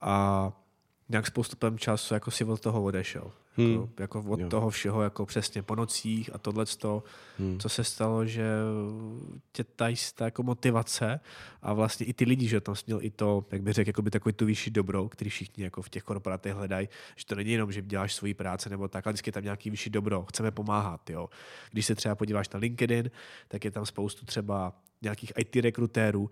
[0.00, 0.52] a
[1.10, 3.32] nějak s postupem času jako si od toho odešel.
[3.56, 3.72] Hmm.
[3.72, 4.48] Jako, jako od jo.
[4.48, 6.64] toho všeho jako přesně po nocích a tohle
[7.38, 7.58] hmm.
[7.58, 8.44] co se stalo, že
[9.52, 11.20] tě ta jistá jako motivace
[11.62, 14.10] a vlastně i ty lidi, že tam měl i to, jak bych řekl, jako by
[14.10, 17.72] takový tu vyšší dobro, který všichni jako v těch korporátech hledají, že to není jenom,
[17.72, 21.10] že děláš svoji práci nebo tak, ale vždycky je tam nějaký vyšší dobro, chceme pomáhat.
[21.10, 21.28] Jo.
[21.70, 23.10] Když se třeba podíváš na LinkedIn,
[23.48, 26.30] tak je tam spoustu třeba nějakých IT rekrutérů,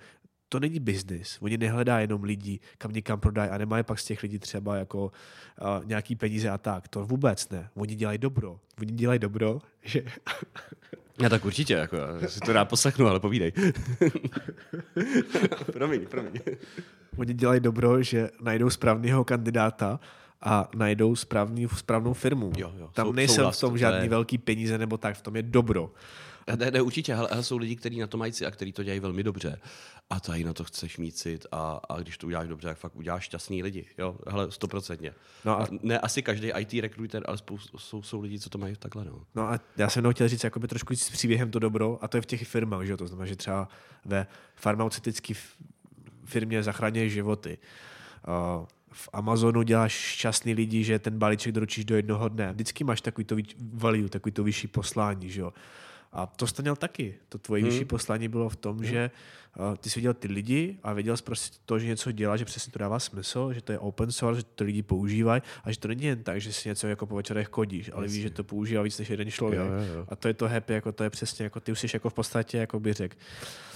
[0.49, 1.39] to není biznis.
[1.41, 5.05] Oni nehledá jenom lidi, kam někam prodají a nemají pak z těch lidí třeba jako
[5.05, 5.11] uh,
[5.85, 6.89] nějaký peníze a tak.
[6.89, 7.71] To vůbec ne.
[7.75, 8.61] Oni dělají dobro.
[8.81, 10.03] Oni dělají dobro, že...
[11.23, 13.53] Já tak určitě, jako, já si to rád poslechnu, ale povídej.
[15.73, 16.33] promiň, promiň.
[17.17, 20.01] Oni dělají dobro, že najdou správného kandidáta
[20.41, 22.53] a najdou správný, správnou firmu.
[22.57, 24.09] Jo, jo, Tam sou, nejsem v tom žádný je...
[24.09, 25.93] velký peníze nebo tak, v tom je dobro.
[26.57, 29.23] Ne, ne, určitě, ale, jsou lidi, kteří na to mají a kteří to dělají velmi
[29.23, 29.61] dobře.
[30.11, 32.97] A tady na to chceš mít cit a, a když to uděláš dobře, tak fakt
[32.97, 33.87] uděláš šťastný lidi.
[33.99, 35.15] Jo, hele, stoprocentně.
[35.45, 35.67] No a...
[35.83, 39.05] Ne asi každý IT rekruter, ale spoustu, jsou, jsou lidi, co to mají takhle.
[39.05, 42.17] No, no a já jsem chtěl říct jakoby trošku s příběhem to dobro a to
[42.17, 43.69] je v těch firmách, že to znamená, že třeba
[44.05, 45.35] ve farmaceutické
[46.25, 47.59] firmě zachraňuje životy.
[48.29, 52.53] Uh, v Amazonu děláš šťastný lidi, že ten balíček doručíš do jednoho dne.
[52.53, 53.37] Vždycky máš takový to
[53.73, 55.53] value, takový to vyšší poslání, že jo.
[56.13, 57.15] A to jsi měl taky.
[57.29, 57.71] To tvoje hmm.
[57.71, 58.87] vyšší poslání bylo v tom, hmm.
[58.87, 59.11] že
[59.59, 62.45] uh, ty jsi viděl ty lidi a věděl jsi prostě to, že něco dělá, že
[62.45, 65.79] přesně to dává smysl, že to je open source, že to lidi používají a že
[65.79, 68.45] to není jen tak, že si něco jako po večerech kodíš, ale víš, že to
[68.45, 69.61] používá víc než jeden člověk.
[69.61, 70.07] Jo, jo, jo.
[70.09, 72.15] A to je to happy, jako to je přesně, jako ty už jsi jako v
[72.15, 73.17] podstatě, jako by řekl,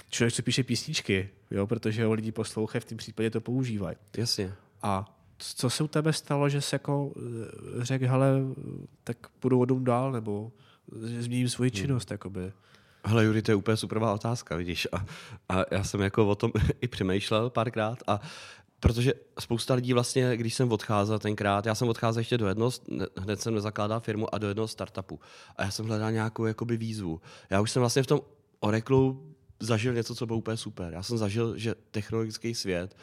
[0.09, 3.97] člověk, co píše písničky, jo, protože ho lidi poslouchají, v tom případě to používají.
[4.17, 4.53] Jasně.
[4.83, 8.39] A co se u tebe stalo, že se jako eh, řekl, hele,
[9.03, 10.51] tak půjdu odum dál, nebo
[10.91, 11.81] změním svoji hmm.
[11.81, 12.13] činnost, hmm.
[12.13, 12.53] jakoby.
[13.05, 14.87] Hele, Juri, to je úplně superová otázka, vidíš.
[14.91, 15.05] A,
[15.49, 18.21] a já jsem jako o tom i přemýšlel párkrát a
[18.79, 22.71] protože spousta lidí vlastně, když jsem odcházel tenkrát, já jsem odcházel ještě do jednoho,
[23.17, 25.19] hned jsem nezakládal firmu a do jednoho startupu.
[25.55, 27.21] A já jsem hledal nějakou jakoby výzvu.
[27.49, 28.21] Já už jsem vlastně v tom
[28.59, 29.13] Oracle
[29.59, 30.93] zažil něco, co bylo úplně super.
[30.93, 32.95] Já jsem zažil, že technologický svět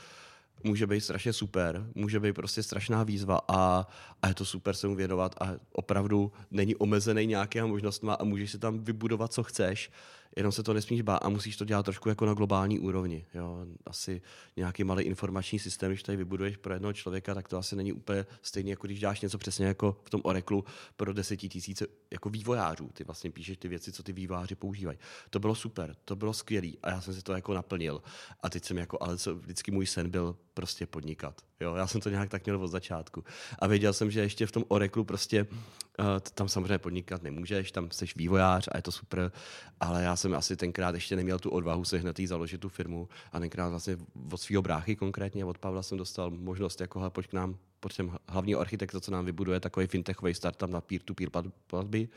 [0.64, 3.86] může být strašně super, může být prostě strašná výzva a,
[4.22, 8.50] a je to super se mu věnovat a opravdu není omezený nějakýma možnostma a můžeš
[8.50, 9.90] si tam vybudovat, co chceš
[10.36, 13.26] jenom se to nesmíš bát a musíš to dělat trošku jako na globální úrovni.
[13.34, 13.66] Jo.
[13.86, 14.22] Asi
[14.56, 18.26] nějaký malý informační systém, když tady vybuduješ pro jednoho člověka, tak to asi není úplně
[18.42, 20.62] stejné, jako když dáš něco přesně jako v tom Oracle
[20.96, 22.90] pro desetitisíce jako vývojářů.
[22.92, 24.98] Ty vlastně píšeš ty věci, co ty vývojáři používají.
[25.30, 28.02] To bylo super, to bylo skvělé a já jsem si to jako naplnil.
[28.42, 31.40] A teď jsem jako, ale co, vždycky můj sen byl prostě podnikat.
[31.60, 33.24] Jo, já jsem to nějak tak měl od začátku.
[33.58, 37.90] A věděl jsem, že ještě v tom Oreklu prostě uh, tam samozřejmě podnikat nemůžeš, tam
[37.90, 39.32] jsi vývojář a je to super,
[39.80, 43.40] ale já jsem asi tenkrát ještě neměl tu odvahu se hned založit tu firmu a
[43.40, 43.96] tenkrát vlastně
[44.32, 48.16] od svého bráchy konkrétně, od Pavla jsem dostal možnost jako pojď k nám, pojď sem
[48.28, 51.30] hlavního architekta, co nám vybuduje takový fintechový startup na peer-to-peer
[51.66, 52.08] platby.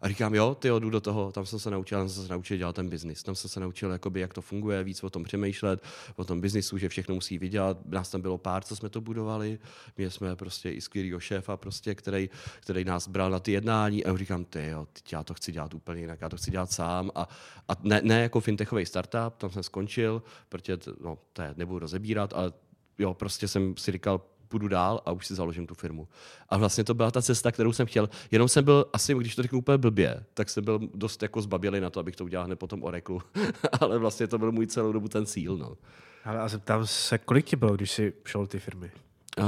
[0.00, 2.56] A říkám, jo, ty jdu do toho, tam jsem se naučil, tam jsem se naučil
[2.56, 3.22] dělat ten biznis.
[3.22, 5.82] Tam jsem se naučil, jakoby, jak to funguje, víc o tom přemýšlet,
[6.16, 7.86] o tom biznisu, že všechno musí vydělat.
[7.86, 9.58] Nás tam bylo pár, co jsme to budovali.
[9.96, 12.30] Měli jsme prostě i skvělého šéfa, prostě, který,
[12.60, 14.04] který, nás bral na ty jednání.
[14.04, 16.72] A říkám, ty jo, ty, já to chci dělat úplně jinak, já to chci dělat
[16.72, 17.10] sám.
[17.14, 17.28] A,
[17.68, 22.52] a ne, ne, jako fintechový startup, tam jsem skončil, protože no, to nebudu rozebírat, ale
[22.98, 26.08] jo, prostě jsem si říkal, půjdu dál a už si založím tu firmu.
[26.48, 28.08] A vlastně to byla ta cesta, kterou jsem chtěl.
[28.30, 31.80] Jenom jsem byl, asi když to řeknu úplně blbě, tak jsem byl dost jako zbabělý
[31.80, 33.22] na to, abych to udělal hned po tom Oreklu.
[33.80, 35.56] Ale vlastně to byl můj celou dobu ten cíl.
[35.56, 35.76] No.
[36.24, 38.90] Ale a zeptám se, kolik ti bylo, když jsi šel ty firmy?
[39.38, 39.44] Uh,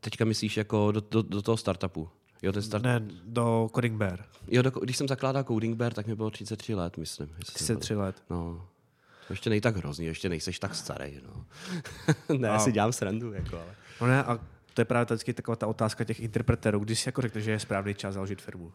[0.00, 2.08] teďka myslíš jako do, do, do toho startupu?
[2.42, 2.84] Jo, ten start...
[2.84, 4.24] Ne, do Coding Bear.
[4.48, 7.28] Jo, do, když jsem zakládal Coding Bear, tak mi bylo 33 let, myslím.
[7.44, 8.22] 33 let.
[8.30, 8.66] No.
[9.26, 11.20] To ještě nej tak hrozný, ještě nejseš tak starý.
[11.26, 11.44] No.
[12.38, 12.58] ne, a...
[12.58, 13.32] si dělám srandu.
[13.32, 13.74] Jako, ale...
[14.00, 14.40] No ne, a
[14.74, 16.78] to je právě vždycky taková ta otázka těch interpretérů.
[16.78, 18.72] Když si jako řekne, že je správný čas založit firmu?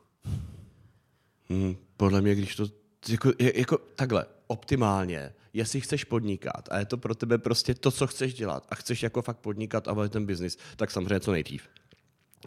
[1.49, 2.65] Hmm, podle mě, když to
[3.09, 8.07] jako, jako takhle, optimálně, jestli chceš podnikat a je to pro tebe prostě to, co
[8.07, 11.69] chceš dělat a chceš jako fakt podnikat a ten biznis, tak samozřejmě co nejdřív.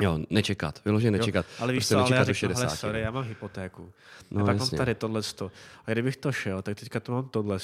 [0.00, 1.46] Jo, nečekat, vyloženě nečekat.
[1.46, 3.92] Jo, ale víš prostě co, ale já řeknu, 60, hele, sorry, já mám hypotéku.
[4.30, 4.76] No, a pak jasně.
[4.76, 5.22] mám tady tohle
[5.86, 7.58] A kdybych to šel, tak teďka to mám tohle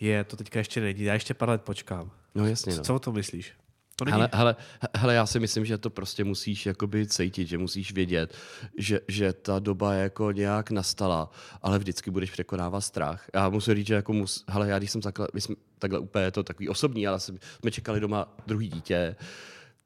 [0.00, 2.10] Je, to teďka ještě není, já ještě pár let počkám.
[2.34, 2.72] No jasně.
[2.72, 2.84] Co, no.
[2.84, 3.52] co o tom myslíš?
[3.96, 4.12] To není...
[4.12, 4.56] hele, hele,
[4.94, 8.34] hele, já si myslím, že to prostě musíš jakoby cítit, že musíš vědět,
[8.78, 11.30] že, že ta doba jako nějak nastala,
[11.62, 13.26] ale vždycky budeš překonávat strach.
[13.34, 16.30] Já musím říct, že jako mus, hele, já když jsem takhle, my jsme, takhle úplně
[16.30, 19.16] to takový osobní, ale jsme čekali doma druhý dítě,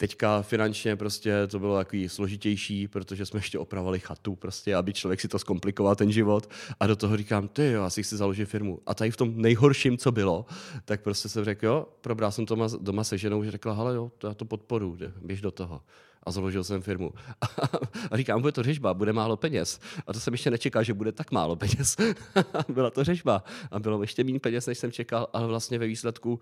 [0.01, 5.21] Teďka finančně prostě to bylo takový složitější, protože jsme ještě opravovali chatu, prostě, aby člověk
[5.21, 6.51] si to zkomplikoval ten život.
[6.81, 8.79] A do toho říkám, ty jo, asi si založím firmu.
[8.87, 10.47] A tady v tom nejhorším, co bylo,
[10.85, 14.13] tak prostě jsem řekl, jo, probral jsem to doma, se ženou, že řekla, hele jo,
[14.19, 15.83] to já to podporu, běž do toho
[16.23, 17.13] a založil jsem firmu.
[18.11, 19.81] A říkám, bude to řežba, bude málo peněz.
[20.07, 21.97] A to jsem ještě nečekal, že bude tak málo peněz.
[22.69, 23.45] Byla to řežba.
[23.71, 26.41] A bylo ještě méně peněz, než jsem čekal, ale vlastně ve výsledku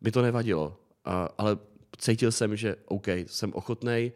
[0.00, 0.76] mi to nevadilo.
[1.04, 1.58] A, ale
[1.98, 4.12] cítil jsem, že OK, jsem ochotný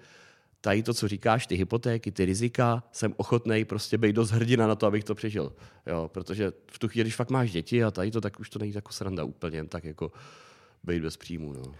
[0.60, 4.74] tady to, co říkáš, ty hypotéky, ty rizika, jsem ochotný prostě být dost hrdina na
[4.74, 5.52] to, abych to přežil.
[5.86, 8.58] Jo, protože v tu chvíli, když fakt máš děti a tady to, tak už to
[8.58, 10.12] není jako sranda úplně, tak jako
[10.84, 11.52] být bez příjmu.
[11.52, 11.74] No.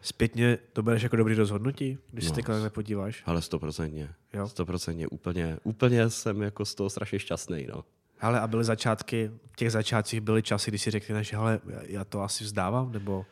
[0.00, 3.22] Zpětně to bereš jako dobrý rozhodnutí, když no, se takhle nepodíváš?
[3.26, 4.10] Ale stoprocentně.
[4.46, 5.08] Stoprocentně.
[5.08, 7.66] Úplně, úplně jsem jako z toho strašně šťastný.
[7.72, 7.84] No.
[8.20, 12.04] Ale a byly začátky, v těch začátcích byly časy, kdy si řekli, že hele, já
[12.04, 13.26] to asi vzdávám, nebo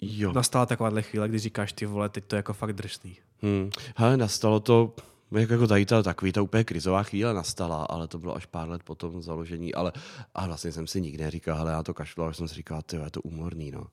[0.00, 0.32] Jo.
[0.32, 3.16] Nastala takováhle chvíle, kdy říkáš, ty vole, teď to je jako fakt drsný.
[3.42, 3.70] Hmm.
[3.96, 4.94] Hele, nastalo to,
[5.32, 8.82] jako tady ta, takový ta úplně krizová chvíle nastala, ale to bylo až pár let
[8.82, 9.92] po tom založení, ale
[10.34, 12.96] a vlastně jsem si nikdy neříkal, hele, já to kašlu, ale jsem si říkal, ty
[12.96, 13.86] je to umorný, no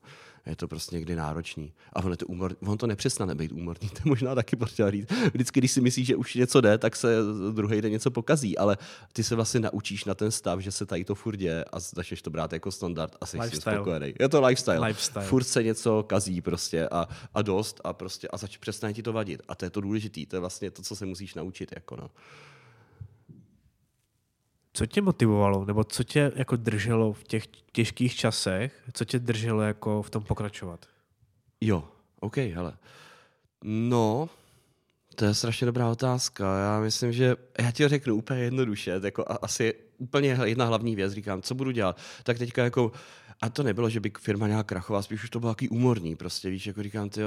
[0.45, 1.73] je to prostě někdy náročný.
[1.93, 5.11] A on, to, umor, on to nepřestane být úmorný, to je možná taky potřeba říct.
[5.33, 7.17] Vždycky, když si myslíš, že už něco jde, tak se
[7.51, 8.77] druhý den něco pokazí, ale
[9.13, 12.21] ty se vlastně naučíš na ten stav, že se tady to furt děje a začneš
[12.21, 14.13] to brát jako standard a jsi spokojený.
[14.19, 14.87] Je to lifestyle.
[14.87, 15.25] lifestyle.
[15.25, 19.13] Furt se něco kazí prostě a, a dost a prostě a zač, přestane ti to
[19.13, 19.41] vadit.
[19.47, 21.71] A to je to důležité, to je vlastně to, co se musíš naučit.
[21.75, 22.09] Jako no.
[24.75, 29.61] Co tě motivovalo, nebo co tě jako drželo v těch těžkých časech, co tě drželo
[29.61, 30.85] jako v tom pokračovat?
[31.61, 31.87] Jo,
[32.19, 32.73] OK, hele.
[33.63, 34.29] No,
[35.15, 36.59] to je strašně dobrá otázka.
[36.59, 41.41] Já myslím, že já ti řeknu úplně jednoduše, jako asi úplně jedna hlavní věc, říkám,
[41.41, 41.97] co budu dělat.
[42.23, 42.91] Tak teďka jako
[43.41, 46.49] a to nebylo, že by firma nějak krachovala, spíš už to bylo takový umorný, prostě
[46.49, 47.21] víš, jako říkám, ty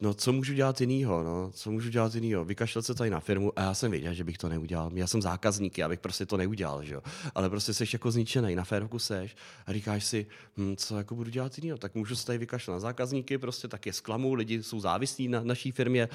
[0.00, 3.52] no co můžu dělat jinýho, no, co můžu dělat jinýho, vykašlel se tady na firmu
[3.56, 6.36] a já jsem věděl, že bych to neudělal, já jsem zákazník, já bych prostě to
[6.36, 7.02] neudělal, že jo,
[7.34, 9.36] ale prostě jsi jako zničený, na férovku seš
[9.66, 12.80] a říkáš si, hm, co jako budu dělat jinýho, tak můžu se tady vykašlat na
[12.80, 16.08] zákazníky, prostě tak je zklamu, lidi jsou závislí na naší firmě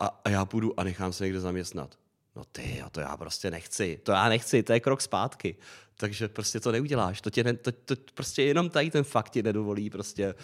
[0.00, 2.03] a, a já půjdu a nechám se někde zaměstnat.
[2.36, 5.56] No ty, to já prostě nechci, to já nechci, to je krok zpátky
[5.96, 7.20] takže prostě to neuděláš.
[7.20, 10.34] To, tě ne, to, to prostě jenom tady ten fakt ti nedovolí prostě.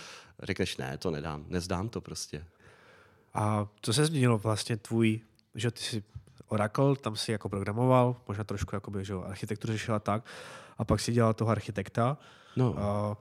[0.42, 2.44] Řekneš, ne, to nedám, nezdám to prostě.
[3.35, 5.20] A co se změnilo vlastně tvůj,
[5.55, 6.03] že ty jsi
[6.46, 10.24] Oracle, tam si jako programoval, možná trošku jakoby, že architekturu řešila tak,
[10.79, 12.18] a pak si dělal toho architekta.
[12.57, 12.79] No.
[12.79, 13.16] A,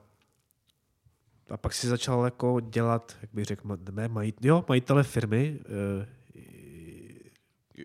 [1.50, 6.06] a pak si začal jako dělat, jak bych řekl, ne, majit, jo, majitele firmy, eh,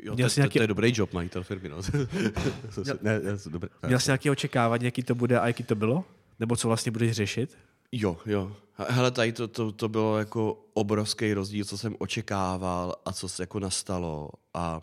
[0.04, 0.54] Jo, měl to, nějaký...
[0.54, 1.70] to, to, je dobrý job, majitel firmy.
[1.70, 1.78] No.
[2.84, 3.70] měl, ne, ne, dobré.
[3.88, 6.06] měl jsi nějaké očekávání, jaký to bude a jaký to bylo?
[6.40, 7.58] Nebo co vlastně budeš řešit?
[7.92, 8.56] Jo, jo.
[8.78, 13.44] Hele, tady to, to, to bylo jako obrovský rozdíl, co jsem očekával a co se
[13.44, 14.30] jako nastalo.
[14.54, 14.82] A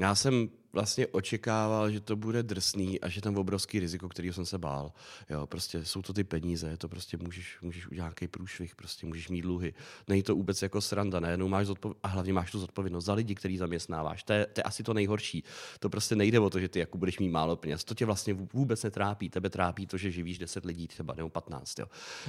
[0.00, 4.46] já jsem vlastně očekával, že to bude drsný a že tam obrovský riziko, který jsem
[4.46, 4.92] se bál.
[5.30, 9.28] Jo, prostě jsou to ty peníze, to prostě můžeš, můžeš udělat nějaký průšvih, prostě můžeš
[9.28, 9.74] mít dluhy.
[10.08, 11.36] Není to vůbec jako sranda, ne?
[11.36, 14.22] máš zodpov- a hlavně máš tu zodpovědnost za lidi, který zaměstnáváš.
[14.22, 15.44] To je, to je, asi to nejhorší.
[15.80, 17.84] To prostě nejde o to, že ty jako budeš mít málo peněz.
[17.84, 19.30] To tě vlastně vůbec netrápí.
[19.30, 21.78] Tebe trápí to, že živíš 10 lidí třeba nebo 15.
[21.78, 21.86] Jo.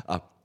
[0.07, 0.38] A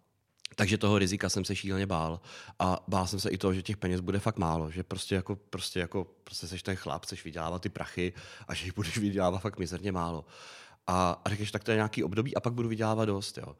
[0.54, 2.20] takže toho rizika jsem se šíleně bál.
[2.58, 5.36] A bál jsem se i toho, že těch peněz bude fakt málo, že prostě jako,
[5.36, 8.12] prostě jako prostě seš ten chlap, chceš vydělávat ty prachy
[8.48, 10.24] a že jich budeš vydělávat fakt mizerně málo.
[10.86, 13.38] A, a řekneš, tak to je nějaký období a pak budu vydělávat dost.
[13.38, 13.56] Jo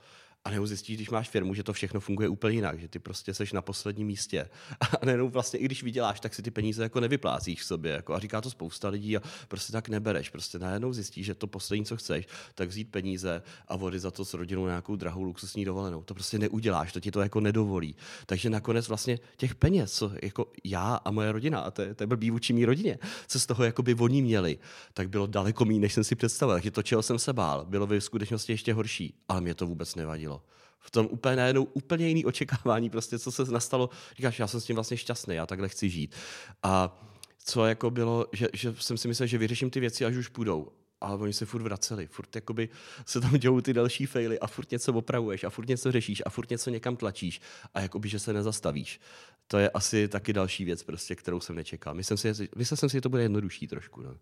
[0.47, 3.35] a nebo zjistíš, když máš firmu, že to všechno funguje úplně jinak, že ty prostě
[3.35, 4.49] seš na posledním místě.
[5.01, 7.93] A nejenom vlastně, i když vyděláš, tak si ty peníze jako nevyplácíš v sobě.
[7.93, 10.31] Jako, a říká to spousta lidí a prostě tak nebereš.
[10.31, 14.25] Prostě najednou zjistíš, že to poslední, co chceš, tak vzít peníze a vody za to
[14.25, 16.03] s rodinou nějakou drahou luxusní dovolenou.
[16.03, 17.97] To prostě neuděláš, to ti to jako nedovolí.
[18.27, 22.03] Takže nakonec vlastně těch peněz, co jako já a moje rodina, a to je, to
[22.03, 24.59] je blbý vůči mý rodině, co z toho by oni měli,
[24.95, 26.55] tak bylo daleko méně, než jsem si představil.
[26.55, 29.95] Takže to, čeho jsem se bál, bylo v skutečnosti ještě horší, ale mě to vůbec
[29.95, 30.34] nevadilo
[30.81, 34.65] v tom úplně najednou úplně jiný očekávání, prostě co se nastalo, říkáš, já jsem s
[34.65, 36.15] tím vlastně šťastný, já takhle chci žít.
[36.63, 37.03] A
[37.45, 40.73] co jako bylo, že, že jsem si myslel, že vyřeším ty věci, až už půjdou.
[41.01, 42.69] Ale oni se furt vraceli, furt jakoby
[43.07, 46.31] se tam dějou ty další faily a furt něco opravuješ a furt něco řešíš a
[46.31, 47.41] furt něco někam tlačíš
[47.75, 49.01] a jakoby, že se nezastavíš.
[49.49, 51.95] To je asi taky další věc, prostě, kterou jsem nečekal.
[51.95, 54.03] Myslím si, myslel jsem si, že to bude jednodušší trošku.
[54.03, 54.17] No.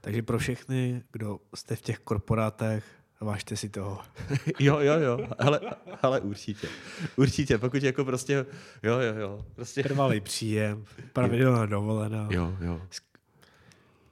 [0.00, 2.84] Takže pro všechny, kdo jste v těch korporátech,
[3.20, 4.00] Vážte si toho.
[4.58, 5.28] jo, jo, jo.
[5.38, 5.60] Ale,
[6.02, 6.68] ale určitě.
[7.16, 8.46] Určitě, pokud jako prostě,
[8.82, 9.44] jo, jo, jo.
[9.54, 9.82] Prostě...
[9.82, 12.28] Trvalý příjem, pravidelná dovolená.
[12.30, 12.80] Jo, jo.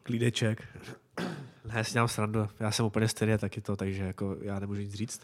[0.03, 0.64] Klídeček.
[1.64, 2.49] Ne, já si dělám srandu.
[2.61, 5.21] Já jsem úplně stejný taky to, takže jako já nemůžu nic říct.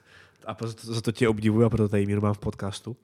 [0.46, 2.96] A za to tě obdivuju a proto tady míru mám v podcastu.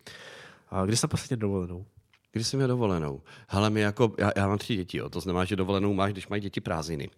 [0.70, 1.86] A kdy jsi posledně dovolenou?
[2.32, 3.22] Kdy jsem měl dovolenou?
[3.48, 5.08] Hele, my jako, já, já mám tři děti, jo.
[5.08, 7.10] to znamená, že dovolenou máš, když mají děti prázdniny.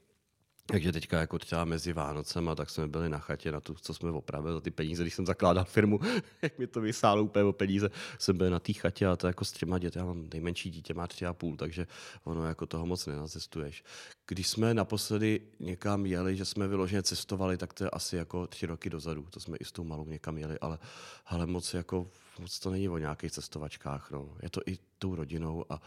[0.67, 4.11] Takže teďka jako třeba mezi Vánocema, tak jsme byli na chatě na tu, co jsme
[4.11, 6.01] opravili ty peníze, když jsem zakládal firmu,
[6.43, 9.45] jak mi to vysálo úplně o peníze, jsem byl na té chatě a to jako
[9.45, 11.87] s třema děti, já mám nejmenší dítě, má tři a půl, takže
[12.25, 13.85] ono jako toho moc nenacestuješ.
[14.27, 18.67] Když jsme naposledy někam jeli, že jsme vyloženě cestovali, tak to je asi jako tři
[18.67, 20.79] roky dozadu, to jsme i s tou malou někam jeli, ale,
[21.27, 24.37] ale moc jako, moc to není o nějakých cestovačkách, no.
[24.43, 25.83] je to i tou rodinou a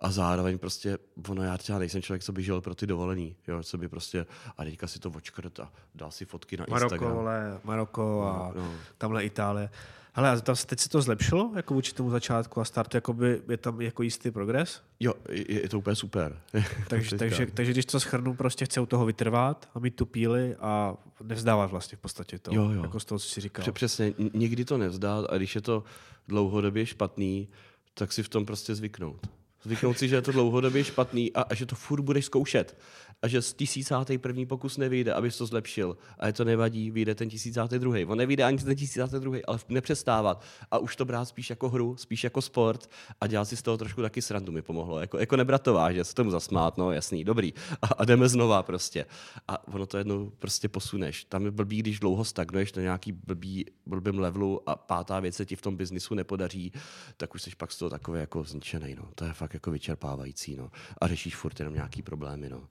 [0.00, 3.62] a zároveň prostě, ono já třeba nejsem člověk, co by žil pro ty dovolení, jo,
[3.62, 7.16] co by prostě, a teďka si to očkrt a dá si fotky na Maroko, Instagram.
[7.16, 8.72] Vole, Maroko a no, no.
[8.98, 9.70] tamhle Itálie.
[10.12, 13.80] Hele, tam, teď se to zlepšilo jako vůči tomu začátku a startu, jakoby, je tam
[13.80, 14.82] jako jistý progres?
[15.00, 16.38] Jo, je, je to úplně super.
[16.88, 20.56] takže, takže, takže, když to schrnu, prostě chce u toho vytrvat a mít tu píly
[20.56, 22.82] a nevzdávat vlastně v podstatě to, jo, jo.
[22.82, 23.72] jako z toho, co si říkal.
[23.72, 25.84] Přesně, nikdy to nevzdát a když je to
[26.28, 27.48] dlouhodobě špatný,
[27.94, 29.39] tak si v tom prostě zvyknout.
[29.64, 32.76] Zvyknout si, že je to dlouhodobě špatný a, a že to furt budeš zkoušet
[33.22, 35.96] a že z tisícátý první pokus nevyjde, abys to zlepšil.
[36.18, 38.04] A je to nevadí, vyjde ten tisícátý druhý.
[38.04, 40.42] On nevyjde ani ten tisícátý druhý, ale nepřestávat.
[40.70, 43.78] A už to brát spíš jako hru, spíš jako sport a dělat si z toho
[43.78, 45.00] trošku taky srandu mi pomohlo.
[45.00, 47.54] Jako, jako nebrat to vážně, se tomu zasmát, no jasný, dobrý.
[47.82, 49.06] A, a jdeme znova prostě.
[49.48, 51.24] A ono to jednou prostě posuneš.
[51.24, 55.46] Tam je blbý, když dlouho stagnuješ na nějaký blbý, blbým levelu a pátá věc se
[55.46, 56.72] ti v tom biznisu nepodaří,
[57.16, 58.94] tak už jsi pak z toho takový jako zničený.
[58.94, 59.08] No.
[59.14, 60.56] To je fakt jako vyčerpávající.
[60.56, 60.70] No.
[61.00, 62.48] A řešíš furt jenom nějaký problémy.
[62.48, 62.62] No.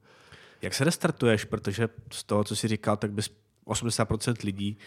[0.62, 3.30] Jak se restartuješ, protože z toho, co jsi říkal, tak bys
[3.66, 4.78] 80% lidí,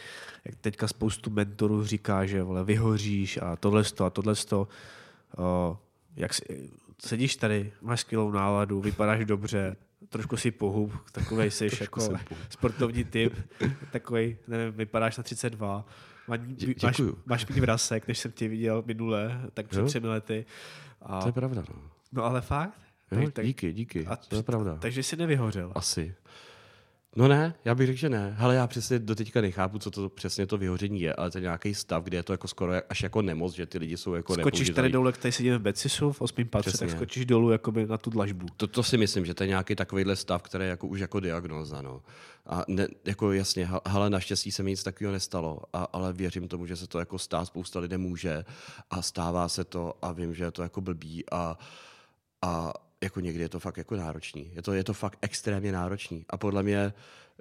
[0.44, 4.34] jak teďka spoustu mentorů říká, že vole, vyhoříš a tohle a tohle
[6.16, 9.76] jak si, sedíš tady, máš skvělou náladu, vypadáš dobře,
[10.08, 12.08] trošku si pohub, takovej jsi jako
[12.50, 13.34] sportovní typ,
[13.92, 15.84] takový, nevím, vypadáš na 32,
[16.28, 16.36] Má,
[16.82, 20.46] máš, máš méně vrasek, než jsem tě viděl minule, tak před třemi lety.
[21.02, 21.64] A, to je pravda.
[21.68, 21.82] No.
[22.12, 22.80] no ale fakt,
[23.20, 24.76] Jo, tak, díky, díky, a to je pravda.
[24.80, 25.72] Takže jsi nevyhořel.
[25.74, 26.14] Asi.
[27.16, 28.36] No ne, já bych řekl, že ne.
[28.38, 31.42] Ale já přesně do teďka nechápu, co to přesně to vyhoření je, ale to je
[31.42, 34.34] nějaký stav, kde je to jako skoro až jako nemoc, že ty lidi jsou jako
[34.34, 37.86] Skočíš tady dolů, jak tady sedíme v Becisu v osmém patře, tak skočíš dolů jakoby
[37.86, 38.46] na tu dlažbu.
[38.56, 41.20] To, to, si myslím, že to je nějaký takovýhle stav, který je jako už jako
[41.20, 41.82] diagnoza.
[41.82, 42.02] No.
[42.46, 46.66] A ne, jako jasně, ale naštěstí se mi nic takového nestalo, a, ale věřím tomu,
[46.66, 48.44] že se to jako stát spousta lidem může
[48.90, 51.58] a stává se to a vím, že je to jako blbý a,
[52.42, 52.72] a
[53.02, 54.50] jako někdy je to fakt jako náročný.
[54.54, 56.24] Je to, je to fakt extrémně náročný.
[56.30, 56.92] A podle mě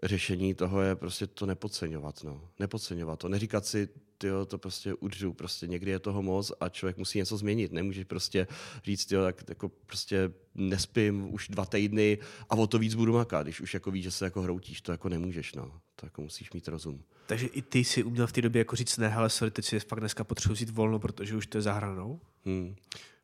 [0.04, 2.24] řešení toho je prostě to nepodceňovat.
[2.24, 2.50] No.
[2.60, 3.30] Nepodceňovat to.
[3.30, 5.34] Neříkat si, tyjo, to prostě udřu.
[5.34, 7.71] Prostě někdy je toho moc a člověk musí něco změnit.
[7.71, 8.47] Nemůžeš prostě
[8.84, 12.17] říct, tyjo, tak jako prostě nespím už dva týdny
[12.50, 13.43] a o to víc budu makat.
[13.43, 15.54] Když už jako víš, že se jako hroutíš, to jako nemůžeš.
[15.54, 15.71] No.
[15.95, 17.04] To jako musíš mít rozum.
[17.28, 19.80] Takže i ty si uměl v té době jako říct, ne, hele, sorry, teď si
[19.80, 22.19] fakt dneska potřebuji vzít volno, protože už to je zahranou?
[22.45, 22.76] Hmm.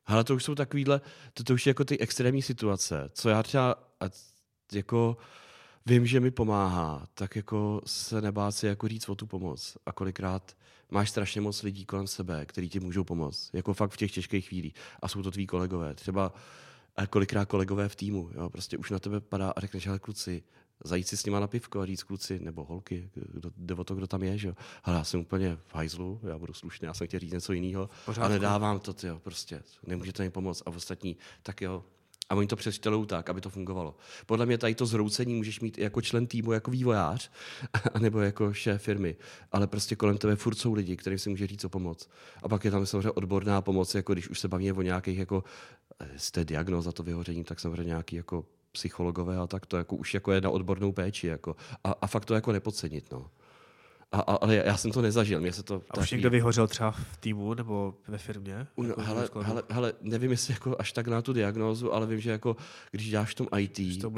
[0.08, 1.02] Ale to už jsou takovýhle,
[1.34, 3.76] to, to už je jako ty extrémní situace, co já třeba
[4.74, 5.18] jako
[5.86, 9.78] vím, že mi pomáhá, tak jako se nebát si jako říct o tu pomoc.
[9.86, 10.58] A kolikrát
[10.92, 13.50] máš strašně moc lidí kolem sebe, kteří ti můžou pomoct.
[13.54, 14.74] Jako fakt v těch těžkých chvílích.
[15.02, 15.94] A jsou to tví kolegové.
[15.94, 16.34] Třeba
[17.10, 18.30] kolikrát kolegové v týmu.
[18.34, 18.50] Jo?
[18.50, 20.44] Prostě už na tebe padá a řekneš, ale kluci,
[20.84, 23.96] zajít si s nima na pivko a říct kluci, nebo holky, kdo, jde o to,
[23.96, 24.54] kdo tam je, že jo.
[24.84, 27.90] Ale já jsem úplně v hajzlu, já budu slušný, já jsem chtěl říct něco jiného
[28.22, 31.84] a nedávám to, jo, prostě, nemůžete mi pomoct a ostatní, tak jo,
[32.30, 33.96] a oni to přečtelou tak, aby to fungovalo.
[34.26, 37.32] Podle mě tady to zroucení můžeš mít i jako člen týmu, jako vývojář,
[38.00, 39.16] nebo jako šéf firmy,
[39.52, 42.10] ale prostě kolem tebe furt jsou lidi, kterým si může říct o pomoc.
[42.44, 45.44] A pak je tam samozřejmě odborná pomoc, jako když už se bavíme o nějakých jako
[46.00, 48.46] eh, z té diagnoza to vyhoření, tak samozřejmě nějaký jako
[48.78, 51.28] psychologové a tak to jako už jako je na odbornou péči.
[51.28, 51.56] Jako.
[51.84, 53.12] A, a fakt to jako nepodcenit.
[53.12, 53.30] No.
[54.12, 55.42] A, a, ale já jsem to nezažil.
[55.42, 58.68] Mě se to a už někdo vyhořel třeba v týmu nebo ve firmě?
[58.78, 62.20] No, jako hele, hele, hele, nevím, jestli jako až tak na tu diagnózu, ale vím,
[62.20, 62.56] že jako
[62.92, 64.12] když děláš v tom IT, to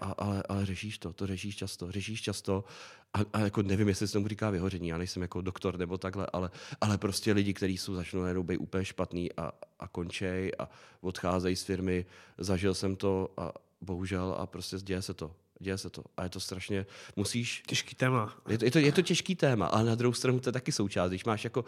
[0.00, 2.64] a, a, ale, ale řešíš to, to řešíš často, řešíš často
[3.14, 6.26] a, a jako nevím, jestli se tomu říká vyhoření, já nejsem jako doktor nebo takhle,
[6.32, 10.68] ale, ale prostě lidi, kteří jsou začnou najednou být úplně špatný a, a končej a
[11.00, 12.06] odcházejí z firmy,
[12.38, 13.52] zažil jsem to a,
[13.84, 15.34] bohužel, a prostě děje se to.
[15.60, 16.04] Děje se to.
[16.16, 17.62] A je to strašně, musíš...
[17.66, 18.36] Těžký téma.
[18.48, 20.72] Je to, je to, je to těžký téma, ale na druhou stranu to je taky
[20.72, 21.10] součást.
[21.10, 21.64] Když máš jako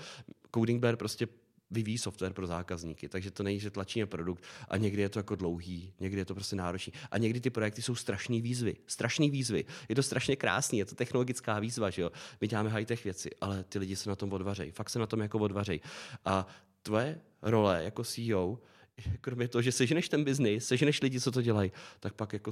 [0.55, 1.29] Coding Bear prostě
[1.71, 5.35] vyvíjí software pro zákazníky, takže to není, že tlačíme produkt a někdy je to jako
[5.35, 6.93] dlouhý, někdy je to prostě náročný.
[7.11, 9.65] A někdy ty projekty jsou strašné výzvy, strašné výzvy.
[9.89, 12.13] Je to strašně krásný, je to technologická výzva, že jo.
[12.41, 15.21] My děláme high-tech věci, ale ty lidi se na tom odvařejí, fakt se na tom
[15.21, 15.81] jako odvařejí.
[16.25, 16.47] A
[16.83, 18.59] tvoje role jako CEO
[19.21, 22.51] kromě toho, že seženeš ten biznis, seženeš lidi, co to dělají, tak pak jako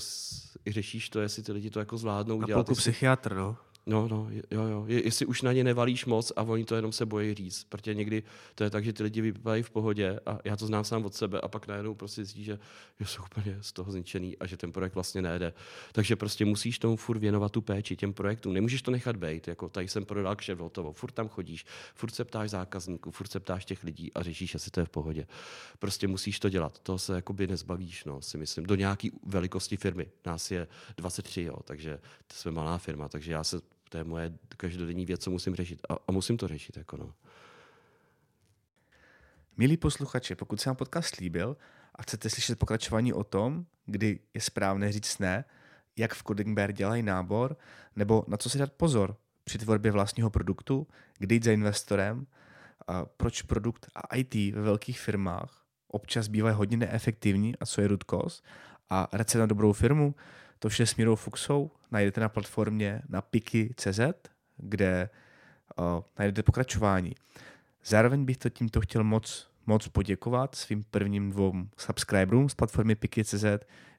[0.67, 2.71] i řešíš to, jestli ty lidi to jako zvládnou A dělat.
[2.71, 3.57] A psychiatr, no.
[3.87, 4.85] No, no, jo, jo.
[4.87, 7.65] Je, jestli už na ně nevalíš moc a oni to jenom se bojí říct.
[7.65, 8.23] Protože někdy
[8.55, 11.15] to je tak, že ty lidi vypadají v pohodě a já to znám sám od
[11.15, 12.59] sebe a pak najednou prostě zjistí, že
[13.05, 15.53] jsou úplně z toho zničený a že ten projekt vlastně nejde.
[15.93, 18.53] Takže prostě musíš tomu furt věnovat tu péči těm projektům.
[18.53, 20.93] Nemůžeš to nechat být, jako tady jsem prodal kšeft hotovo.
[20.93, 24.71] Furt tam chodíš, furt se ptáš zákazníků, furt se ptáš těch lidí a řešíš, jestli
[24.71, 25.27] to je v pohodě.
[25.79, 26.79] Prostě musíš to dělat.
[26.79, 28.67] To se jakoby nezbavíš, no, si myslím.
[28.67, 30.07] Do nějaké velikosti firmy.
[30.27, 32.01] Nás je 23, jo, takže
[32.33, 35.81] jsme malá firma, takže já se to je moje každodenní věc, co musím řešit.
[35.89, 36.77] A, a musím to řešit.
[36.77, 37.15] Jako no.
[39.57, 41.57] Milí posluchači, pokud se vám podcast líbil
[41.95, 45.45] a chcete slyšet pokračování o tom, kdy je správné říct ne,
[45.97, 47.57] jak v Coding Bear dělají nábor,
[47.97, 50.87] nebo na co si dát pozor při tvorbě vlastního produktu,
[51.19, 52.27] kdy jít za investorem,
[52.87, 57.89] a proč produkt a IT ve velkých firmách občas bývají hodně neefektivní a co je
[58.11, 58.43] cause
[58.91, 60.15] a recept na dobrou firmu,
[60.59, 64.01] to vše s Mírou Fuxou najdete na platformě na piki.cz,
[64.57, 65.11] kde
[65.79, 67.15] uh, najdete pokračování.
[67.85, 73.45] Zároveň bych to tímto chtěl moc, moc poděkovat svým prvním dvou subscriberům z platformy Piki.cz.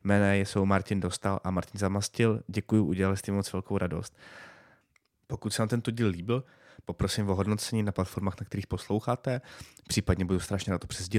[0.03, 2.43] Jména jsou Martin Dostal a Martin Zamastil.
[2.47, 4.17] Děkuji, udělali jste moc velkou radost.
[5.27, 6.43] Pokud se vám tento díl líbil,
[6.86, 9.41] poprosím o hodnocení na platformách, na kterých posloucháte.
[9.88, 11.10] Případně budu strašně na to přes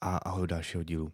[0.00, 1.12] a ahoj dalšího dílu.